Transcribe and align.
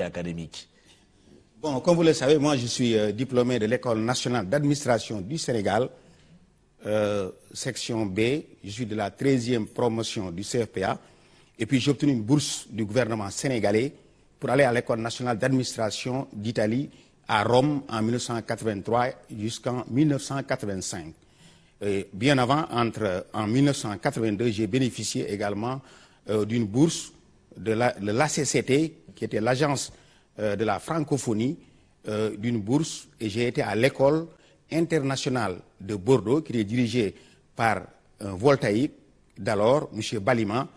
académique 0.00 0.68
Bon, 1.62 1.78
comme 1.78 1.94
vous 1.94 2.02
le 2.02 2.12
savez, 2.12 2.38
moi 2.38 2.56
je 2.56 2.66
suis 2.66 2.96
euh, 2.98 3.12
diplômé 3.12 3.60
de 3.60 3.66
l'École 3.66 4.00
nationale 4.00 4.48
d'administration 4.48 5.20
du 5.20 5.38
Sénégal, 5.38 5.88
euh, 6.86 7.30
section 7.54 8.04
B. 8.04 8.18
Je 8.64 8.70
suis 8.70 8.84
de 8.86 8.96
la 8.96 9.10
13e 9.10 9.66
promotion 9.66 10.32
du 10.32 10.42
CFPA. 10.42 10.98
Et 11.56 11.64
puis 11.64 11.78
j'ai 11.78 11.92
obtenu 11.92 12.10
une 12.10 12.22
bourse 12.22 12.66
du 12.68 12.84
gouvernement 12.84 13.30
sénégalais 13.30 13.92
pour 14.40 14.50
aller 14.50 14.64
à 14.64 14.72
l'École 14.72 14.98
nationale 14.98 15.38
d'administration 15.38 16.26
d'Italie 16.32 16.90
à 17.28 17.44
Rome 17.44 17.82
en 17.88 18.02
1983 18.02 19.06
jusqu'en 19.38 19.84
1985. 19.88 21.14
Et 21.80 22.08
bien 22.12 22.38
avant, 22.38 22.64
entre, 22.72 23.26
en 23.32 23.46
1982, 23.46 24.50
j'ai 24.50 24.66
bénéficié 24.66 25.32
également 25.32 25.80
euh, 26.28 26.44
d'une 26.44 26.66
bourse 26.66 27.12
de 27.56 27.72
l'ACCT, 27.72 29.14
qui 29.14 29.24
était 29.24 29.40
l'agence 29.40 29.92
euh, 30.38 30.56
de 30.56 30.64
la 30.64 30.78
francophonie, 30.78 31.58
euh, 32.08 32.36
d'une 32.36 32.60
bourse, 32.60 33.08
et 33.20 33.28
j'ai 33.28 33.46
été 33.48 33.62
à 33.62 33.74
l'école 33.74 34.26
internationale 34.70 35.58
de 35.80 35.94
Bordeaux, 35.94 36.40
qui 36.42 36.58
est 36.58 36.64
dirigée 36.64 37.14
par 37.54 37.82
un 38.20 38.36
d'alors, 39.38 39.90
M. 39.94 40.00
Balima, 40.20 40.68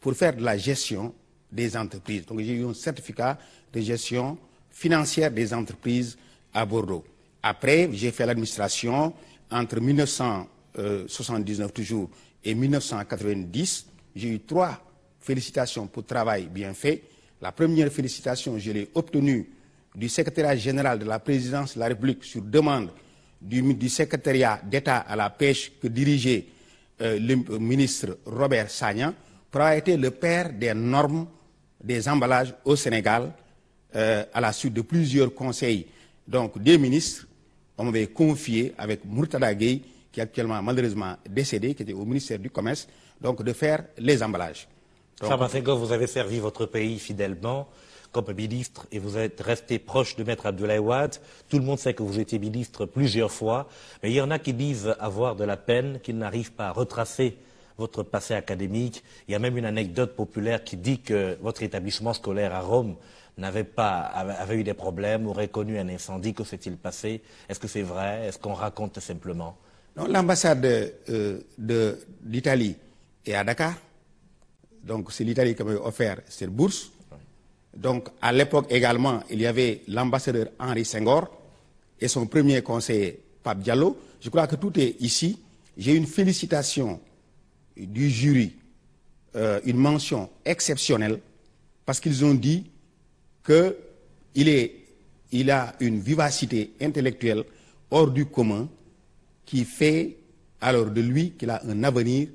pour 0.00 0.14
faire 0.14 0.34
de 0.36 0.42
la 0.42 0.56
gestion 0.56 1.14
des 1.50 1.76
entreprises. 1.76 2.24
Donc 2.26 2.40
j'ai 2.40 2.54
eu 2.54 2.64
un 2.66 2.74
certificat 2.74 3.38
de 3.72 3.80
gestion 3.80 4.38
financière 4.70 5.30
des 5.30 5.52
entreprises 5.54 6.16
à 6.52 6.64
Bordeaux. 6.66 7.04
Après, 7.42 7.88
j'ai 7.92 8.10
fait 8.10 8.26
l'administration 8.26 9.12
entre 9.50 9.80
1979 9.80 11.72
toujours 11.72 12.08
et 12.44 12.54
1990. 12.54 13.86
J'ai 14.14 14.28
eu 14.28 14.40
trois 14.40 14.80
félicitations 15.22 15.86
pour 15.86 16.04
travail 16.04 16.48
bien 16.48 16.74
fait. 16.74 17.02
La 17.40 17.52
première 17.52 17.90
félicitation, 17.90 18.58
je 18.58 18.70
l'ai 18.72 18.88
obtenue 18.94 19.48
du 19.94 20.08
secrétaire 20.08 20.56
général 20.56 20.98
de 20.98 21.04
la 21.04 21.18
présidence 21.18 21.74
de 21.74 21.80
la 21.80 21.88
République 21.88 22.24
sur 22.24 22.42
demande 22.42 22.90
du, 23.40 23.88
secrétariat 23.88 24.60
d'État 24.64 24.98
à 24.98 25.16
la 25.16 25.30
pêche 25.30 25.72
que 25.80 25.88
dirigeait 25.88 26.46
euh, 27.00 27.18
le 27.18 27.58
ministre 27.58 28.18
Robert 28.26 28.70
Sagna 28.70 29.12
pour 29.50 29.60
avoir 29.60 29.76
été 29.76 29.96
le 29.96 30.10
père 30.10 30.52
des 30.52 30.72
normes 30.74 31.26
des 31.82 32.08
emballages 32.08 32.54
au 32.64 32.76
Sénégal 32.76 33.32
euh, 33.96 34.24
à 34.32 34.40
la 34.40 34.52
suite 34.52 34.72
de 34.74 34.82
plusieurs 34.82 35.34
conseils 35.34 35.86
donc 36.26 36.58
des 36.62 36.78
ministres. 36.78 37.26
On 37.76 37.84
m'avait 37.84 38.06
confié 38.06 38.72
avec 38.78 39.04
Murtada 39.04 39.52
Gueye, 39.54 39.82
qui 40.12 40.20
est 40.20 40.22
actuellement 40.22 40.62
malheureusement 40.62 41.16
décédé, 41.28 41.74
qui 41.74 41.82
était 41.82 41.92
au 41.92 42.04
ministère 42.04 42.38
du 42.38 42.50
Commerce, 42.50 42.86
donc 43.20 43.42
de 43.42 43.52
faire 43.52 43.84
les 43.98 44.22
emballages. 44.22 44.68
Vous 45.22 45.92
avez 45.92 46.06
servi 46.06 46.40
votre 46.40 46.66
pays 46.66 46.98
fidèlement 46.98 47.68
comme 48.10 48.32
ministre 48.34 48.86
et 48.92 48.98
vous 48.98 49.16
êtes 49.16 49.40
resté 49.40 49.78
proche 49.78 50.16
de 50.16 50.24
Maître 50.24 50.46
Abdoulaye 50.46 50.78
Wade. 50.78 51.16
Tout 51.48 51.58
le 51.58 51.64
monde 51.64 51.78
sait 51.78 51.94
que 51.94 52.02
vous 52.02 52.18
étiez 52.20 52.38
ministre 52.38 52.86
plusieurs 52.86 53.30
fois, 53.30 53.68
mais 54.02 54.10
il 54.10 54.14
y 54.14 54.20
en 54.20 54.30
a 54.30 54.38
qui 54.38 54.52
disent 54.52 54.94
avoir 55.00 55.34
de 55.34 55.44
la 55.44 55.56
peine, 55.56 55.98
qu'ils 56.02 56.18
n'arrivent 56.18 56.52
pas 56.52 56.68
à 56.68 56.72
retracer 56.72 57.36
votre 57.78 58.02
passé 58.02 58.34
académique. 58.34 59.02
Il 59.28 59.32
y 59.32 59.34
a 59.34 59.38
même 59.38 59.56
une 59.56 59.64
anecdote 59.64 60.14
populaire 60.14 60.62
qui 60.62 60.76
dit 60.76 61.00
que 61.00 61.38
votre 61.40 61.62
établissement 61.62 62.12
scolaire 62.12 62.54
à 62.54 62.60
Rome 62.60 62.96
n'avait 63.38 63.64
pas, 63.64 64.00
avait 64.00 64.56
eu 64.56 64.64
des 64.64 64.74
problèmes, 64.74 65.26
aurait 65.26 65.48
connu 65.48 65.78
un 65.78 65.88
incendie. 65.88 66.34
Que 66.34 66.44
s'est-il 66.44 66.76
passé? 66.76 67.22
Est-ce 67.48 67.58
que 67.58 67.68
c'est 67.68 67.82
vrai? 67.82 68.26
Est-ce 68.26 68.38
qu'on 68.38 68.52
raconte 68.52 69.00
simplement? 69.00 69.56
L'ambassade 69.96 70.66
euh, 70.66 71.40
d'Italie 72.22 72.76
est 73.24 73.34
à 73.34 73.44
Dakar. 73.44 73.74
Donc 74.82 75.12
c'est 75.12 75.24
l'Italie 75.24 75.54
qui 75.54 75.62
m'a 75.62 75.72
offert 75.72 76.20
cette 76.28 76.50
bourse. 76.50 76.90
Donc 77.76 78.08
à 78.20 78.32
l'époque 78.32 78.66
également, 78.70 79.22
il 79.30 79.40
y 79.40 79.46
avait 79.46 79.82
l'ambassadeur 79.88 80.48
Henri 80.58 80.84
Senghor 80.84 81.28
et 82.00 82.08
son 82.08 82.26
premier 82.26 82.62
conseiller, 82.62 83.20
Pape 83.42 83.60
Diallo. 83.60 83.96
Je 84.20 84.28
crois 84.28 84.46
que 84.46 84.56
tout 84.56 84.78
est 84.78 84.96
ici. 85.00 85.38
J'ai 85.76 85.94
une 85.94 86.06
félicitation 86.06 87.00
du 87.76 88.10
jury, 88.10 88.54
euh, 89.36 89.60
une 89.64 89.78
mention 89.78 90.28
exceptionnelle, 90.44 91.18
parce 91.86 92.00
qu'ils 92.00 92.24
ont 92.24 92.34
dit 92.34 92.66
qu'il 93.44 93.74
il 95.32 95.50
a 95.50 95.74
une 95.80 95.98
vivacité 96.00 96.72
intellectuelle 96.80 97.44
hors 97.90 98.10
du 98.10 98.26
commun 98.26 98.68
qui 99.46 99.64
fait 99.64 100.16
alors 100.60 100.86
de 100.90 101.00
lui 101.00 101.32
qu'il 101.32 101.50
a 101.50 101.62
un 101.66 101.82
avenir, 101.82 102.28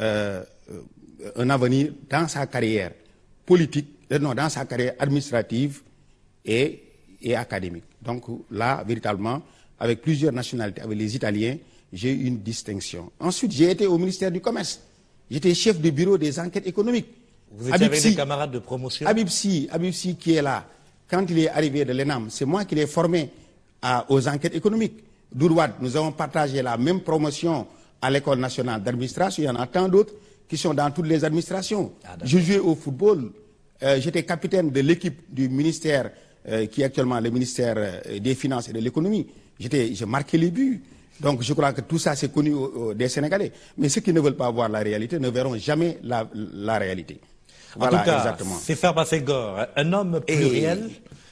euh, 0.00 0.42
un 1.36 1.50
avenir 1.50 1.92
dans 2.08 2.28
sa 2.28 2.46
carrière 2.46 2.92
politique, 3.46 3.88
euh, 4.12 4.18
non, 4.18 4.34
dans 4.34 4.48
sa 4.48 4.64
carrière 4.64 4.94
administrative 4.98 5.80
et, 6.44 6.82
et 7.20 7.34
académique. 7.36 7.84
Donc 8.00 8.24
là, 8.50 8.82
véritablement, 8.86 9.42
avec 9.78 10.00
plusieurs 10.02 10.32
nationalités, 10.32 10.82
avec 10.82 10.98
les 10.98 11.16
Italiens, 11.16 11.56
j'ai 11.92 12.12
eu 12.12 12.24
une 12.26 12.38
distinction. 12.40 13.10
Ensuite, 13.20 13.52
j'ai 13.52 13.70
été 13.70 13.86
au 13.86 13.98
ministère 13.98 14.30
du 14.30 14.40
Commerce. 14.40 14.80
J'étais 15.30 15.54
chef 15.54 15.80
du 15.80 15.92
bureau 15.92 16.16
des 16.18 16.38
enquêtes 16.38 16.66
économiques. 16.66 17.08
Vous 17.54 17.68
étiez 17.68 17.86
avec 17.86 18.02
des 18.02 18.14
camarades 18.14 18.50
de 18.50 18.58
promotion 18.58 19.06
Habib 19.06 19.28
Si, 19.28 19.68
qui 20.18 20.34
est 20.34 20.42
là, 20.42 20.66
quand 21.08 21.24
il 21.28 21.38
est 21.40 21.48
arrivé 21.48 21.84
de 21.84 21.92
l'ENAM, 21.92 22.28
c'est 22.30 22.44
moi 22.46 22.64
qui 22.64 22.74
l'ai 22.74 22.86
formé 22.86 23.30
aux 24.08 24.28
enquêtes 24.28 24.54
économiques. 24.54 25.02
Dourouad, 25.34 25.72
nous 25.80 25.96
avons 25.96 26.12
partagé 26.12 26.62
la 26.62 26.76
même 26.76 27.00
promotion 27.00 27.66
à 28.00 28.10
l'École 28.10 28.38
nationale 28.38 28.82
d'administration. 28.82 29.42
Il 29.42 29.46
y 29.46 29.50
en 29.50 29.56
a 29.56 29.66
tant 29.66 29.88
d'autres 29.88 30.14
qui 30.48 30.56
sont 30.56 30.74
dans 30.74 30.90
toutes 30.90 31.06
les 31.06 31.24
administrations. 31.24 31.92
Ah, 32.04 32.16
je 32.24 32.38
jouais 32.38 32.58
au 32.58 32.74
football. 32.74 33.32
Euh, 33.82 34.00
j'étais 34.00 34.22
capitaine 34.22 34.70
de 34.70 34.80
l'équipe 34.80 35.22
du 35.28 35.48
ministère, 35.48 36.10
euh, 36.48 36.66
qui 36.66 36.82
est 36.82 36.84
actuellement 36.84 37.18
le 37.20 37.30
ministère 37.30 37.74
euh, 37.76 38.18
des 38.20 38.34
Finances 38.34 38.68
et 38.68 38.72
de 38.72 38.78
l'Économie. 38.78 39.26
J'ai 39.58 40.06
marqué 40.06 40.38
les 40.38 40.50
buts. 40.50 40.82
Donc 41.20 41.42
je 41.42 41.52
crois 41.52 41.72
que 41.72 41.80
tout 41.82 41.98
ça, 41.98 42.14
c'est 42.16 42.32
connu 42.32 42.52
des 42.94 43.08
Sénégalais. 43.08 43.52
Mais 43.78 43.88
ceux 43.88 44.00
qui 44.00 44.12
ne 44.12 44.20
veulent 44.20 44.36
pas 44.36 44.50
voir 44.50 44.68
la 44.68 44.80
réalité 44.80 45.18
ne 45.18 45.28
verront 45.28 45.56
jamais 45.56 45.98
la, 46.02 46.26
réalité. 46.78 47.20
En 47.78 47.86
tout 47.86 47.92
cas, 48.04 48.36
c'est 48.60 48.74
Farba 48.74 49.04
un 49.76 49.92
homme 49.92 50.20
pluriel. 50.26 50.90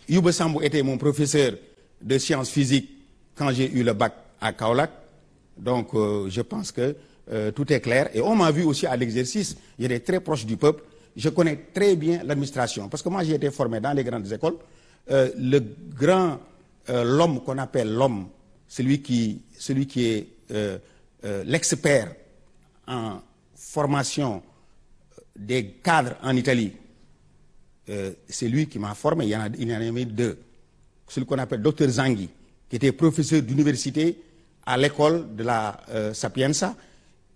Yoube 0.09 0.31
Sambou 0.31 0.61
était 0.63 0.83
mon 0.83 0.97
professeur 0.97 1.53
de 2.01 2.19
sciences 2.19 2.51
physiques 2.51 2.89
quand 3.35 3.51
j'ai 3.53 3.71
eu 3.73 3.83
le 3.83 3.93
bac 3.95 4.15
à 4.41 4.53
Kaolac. 4.53 4.91
Donc 5.59 5.89
je 5.95 6.41
pense 6.43 6.71
que 6.71 6.95
euh, 7.33 7.51
tout 7.51 7.71
est 7.73 7.81
clair. 7.81 8.11
Et 8.15 8.21
on 8.21 8.35
m'a 8.35 8.51
vu 8.51 8.65
aussi 8.65 8.87
à 8.87 8.97
l'exercice. 8.97 9.57
J'étais 9.79 10.01
très 10.01 10.21
proche 10.21 10.47
du 10.47 10.57
peuple. 10.57 10.85
Je 11.17 11.29
connais 11.29 11.57
très 11.73 11.97
bien 11.97 12.23
l'administration. 12.25 12.89
Parce 12.89 13.03
que 13.03 13.09
moi, 13.09 13.25
j'ai 13.25 13.35
été 13.35 13.51
formé 13.51 13.81
dans 13.81 13.93
les 13.93 14.05
grandes 14.05 14.31
écoles. 14.33 14.57
Euh, 15.11 15.31
le 15.39 15.61
grand, 15.97 16.39
l'homme 16.89 17.43
qu'on 17.43 17.59
appelle 17.59 17.93
l'homme 17.93 18.29
celui 18.71 19.03
qui, 19.03 19.43
est 20.07 20.27
euh, 20.53 20.79
euh, 21.25 21.43
l'expert 21.45 22.15
en 22.87 23.21
formation 23.55 24.43
des 25.37 25.73
cadres 25.83 26.15
en 26.23 26.37
Italie, 26.37 26.73
euh, 27.89 28.13
c'est 28.29 28.49
lui 28.49 28.69
qui 28.69 28.79
m'a 28.79 28.95
formé. 28.95 29.27
Il 29.27 29.31
y 29.31 29.37
en 29.37 29.41
a, 29.41 29.49
il 29.59 30.15
deux. 30.15 30.39
Celui 31.09 31.27
qu'on 31.27 31.39
appelle 31.39 31.61
Dr 31.63 31.89
Zanghi, 31.89 32.31
qui 32.69 32.77
était 32.77 32.93
professeur 32.93 33.43
d'université 33.43 34.23
à 34.65 34.77
l'école 34.77 35.35
de 35.35 35.43
la 35.43 35.81
Sapienza. 36.15 36.77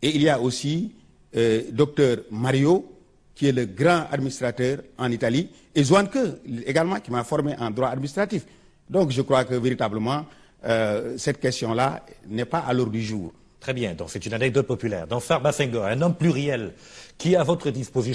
Et 0.03 0.15
il 0.15 0.23
y 0.23 0.29
a 0.29 0.39
aussi 0.41 0.93
Dr 1.33 2.23
Mario, 2.31 2.95
qui 3.35 3.49
est 3.49 3.53
le 3.53 3.67
grand 3.67 4.05
administrateur 4.11 4.79
en 4.99 5.11
Italie, 5.11 5.49
et 5.75 5.83
Zwanke, 5.83 6.19
également, 6.67 7.01
qui 7.01 7.11
m'a 7.11 7.25
formé 7.25 7.55
en 7.59 7.71
droit 7.71 7.89
administratif. 7.89 8.45
Donc 8.89 9.11
je 9.11 9.23
crois 9.23 9.45
que 9.45 9.55
véritablement, 9.55 10.25
euh, 10.65 11.15
cette 11.19 11.41
question-là 11.41 12.05
n'est 12.29 12.45
pas 12.45 12.61
à 12.61 12.73
l'ordre 12.73 12.93
du 12.93 13.03
jour. 13.03 13.33
Très 13.59 13.73
bien, 13.73 13.95
donc 13.95 14.11
c'est 14.11 14.25
une 14.25 14.35
anecdote 14.35 14.67
populaire. 14.67 15.07
Dans 15.07 15.21
Farba 15.21 15.53
Senghor, 15.53 15.85
un 15.85 16.01
homme 16.03 16.15
pluriel 16.15 16.75
qui, 17.17 17.35
à 17.35 17.43
votre 17.43 17.71
disposition, 17.71 18.15